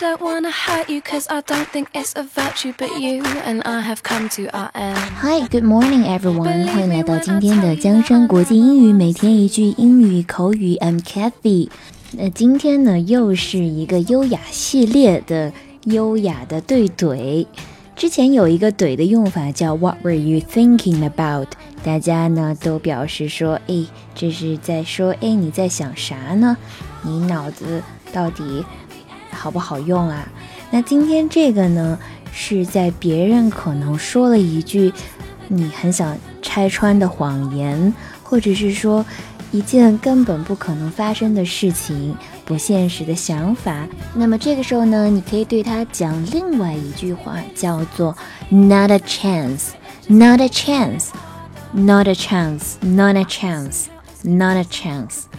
[0.00, 3.82] don't wanna hurt you cause I don't think it's a virtue but you and I
[3.82, 6.66] have come to our end Hi, good morning everyone.
[6.68, 10.76] 欢迎来到今天的江山国际英语，每天一句英语口语。
[10.76, 11.68] I'm Kathy。
[12.12, 15.52] 那今天呢，又是一个优雅系列的
[15.84, 17.46] 优雅的对怼。
[17.94, 21.48] 之前有一个怼的用法叫 What were you thinking about？
[21.84, 26.56] 大家呢都表示说，哎，这是在说，哎，你在想啥呢？
[27.02, 27.82] 你脑子
[28.14, 28.64] 到底
[29.30, 30.28] 好不好用啊？
[30.70, 31.98] 那今天这个呢，
[32.32, 34.92] 是在别人可能说了一句
[35.48, 39.04] 你很想拆穿的谎言，或者是说
[39.50, 42.16] 一件根本不可能发生的事情。
[42.44, 48.16] 不现实的想法，那么这个时候呢，你可以对他讲另外一句话，叫做
[48.48, 49.68] "Not a chance,
[50.08, 51.10] not a chance,
[51.70, 53.84] not a chance, not a chance,
[54.24, 55.29] not a chance"。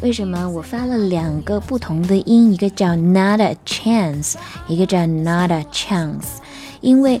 [0.00, 4.34] 为什么我发了两个不同的音，一个叫 "Not a chance"，
[4.68, 6.38] 一个叫 "Not a chance"？
[6.80, 7.20] 因为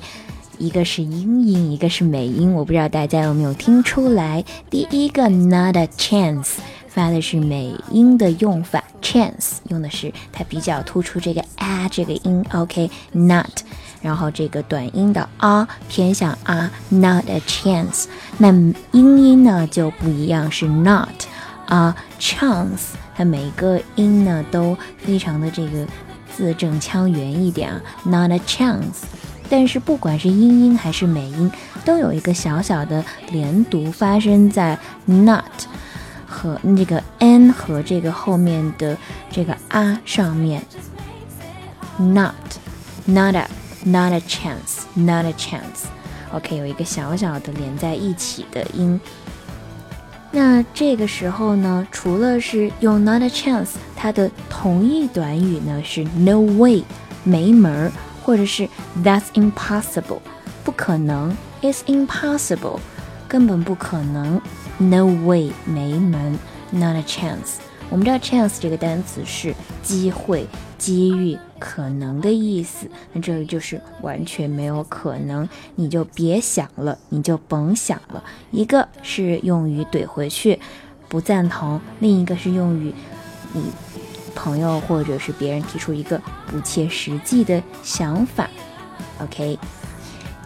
[0.58, 4.44] 一个是英音，一个是美音，我不知道大家有没有听出来。
[4.70, 8.84] 第一个 "Not a chance" 发的是美音的用法。
[9.00, 13.60] chance 用的是它比较突出这个 a 这个音，OK，not，
[14.02, 18.04] 然后这个短音的 a 偏向 a，not a chance。
[18.38, 18.48] 那
[18.92, 21.08] 英音呢就不一样，是 not
[21.68, 25.86] 啊，chance，它每个音呢都非常的这个
[26.36, 29.04] 字正腔圆一点啊，not a chance。
[29.48, 31.50] 但是不管是英音还是美音，
[31.84, 35.44] 都有一个小小的连读发生在 not。
[36.30, 38.96] 和这个 n 和这个后面的
[39.30, 40.62] 这个啊上面
[41.96, 42.34] ，not
[43.06, 43.48] not a
[43.82, 45.88] not a chance not a chance。
[46.30, 49.00] OK，有一个小小的连在一起的音。
[50.30, 56.84] 那这个时候呢，除了是用 not a chance，它的同义短语呢是 no way，
[57.24, 58.68] 没门儿，或者是
[59.02, 60.20] that's impossible，
[60.62, 62.78] 不可能，it's impossible，
[63.26, 64.40] 根本不可能。
[64.76, 66.38] No way，没门
[66.70, 67.56] ，Not a chance。
[67.90, 70.46] 我们知道 chance 这个单词是机会、
[70.78, 78.22] 机遇、可能的意思，那这里就是完全没有可能，你就别想了，你就甭想了。
[78.52, 80.58] 一个是用于怼回去，
[81.08, 82.94] 不赞同；另一个是用于
[83.52, 83.64] 你
[84.34, 88.48] 朋友或者是别人提出一个不切实际的想法。
[89.20, 89.58] OK，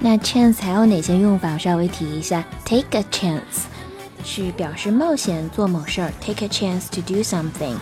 [0.01, 1.59] 那 chance 还有哪些用法？
[1.59, 3.67] 稍微提一下，take a chance。
[4.25, 7.75] 是表示冒险做某事儿，take a chance to do something。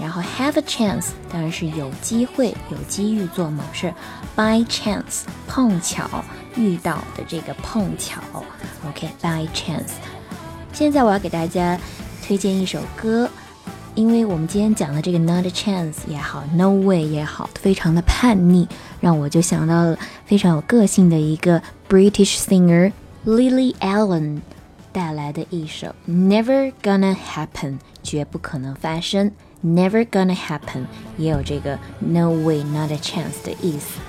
[0.00, 3.92] 然后 have a chance 当然是有机会、有机遇做某事
[4.34, 6.08] ，by chance 碰巧
[6.56, 8.20] 遇到的这个碰巧
[8.86, 9.92] ，OK，by chance。
[10.72, 11.78] 现在我要给大家
[12.26, 13.28] 推荐一首歌，
[13.94, 18.68] 因为我们今天讲的这个 not a chance 也好，no way 也好，非常的叛逆，
[19.00, 22.92] 让我就想到了非常有个性的一个 British singer
[23.24, 24.40] Lily Allen。
[24.95, 29.31] 带来的一首 Never Gonna Happen，绝不可能发生。
[29.63, 30.85] Never Gonna Happen
[31.17, 33.99] 也有这个 No Way Not a Chance 的意思。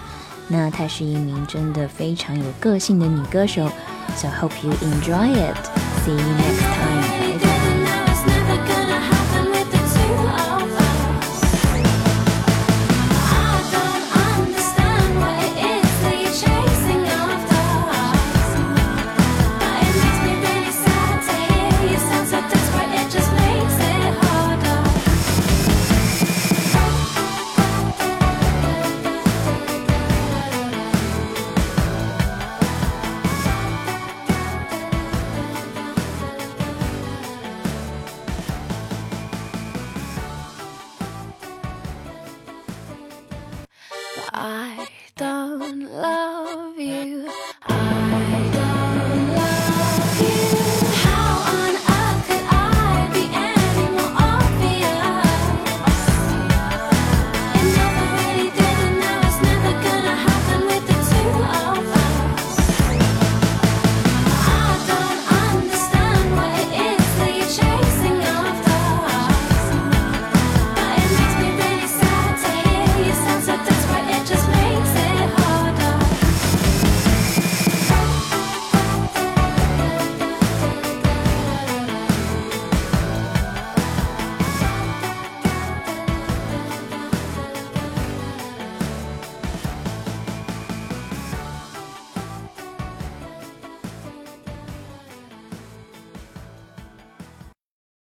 [0.48, 3.70] 那她是一名真的非常有个性的女歌手。
[4.16, 5.56] So hope you enjoy it.
[6.04, 7.25] See you next time.
[44.39, 46.36] I don't love